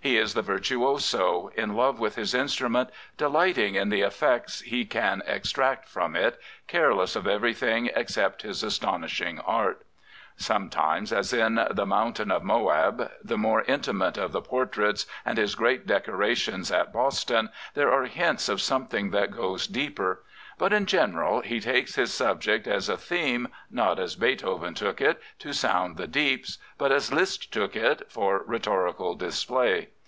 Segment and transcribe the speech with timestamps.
[0.00, 5.24] He is the virtuoso, in love with his instrument, delighting in the effects he can
[5.26, 9.84] extract from it, careless of everything except his astonishing art.
[10.36, 15.56] Sometimes, as in the" Mountain of Moab," the more intimate of the portraits and his
[15.56, 20.22] great decorations at Boston, there are hints of some thing that goes deeper.
[20.58, 25.20] But in generaJ he takes his subject as a theme, not as Beethoven took it,
[25.38, 29.90] to sound the deeps, but as Liszt took it, for rhetorical display.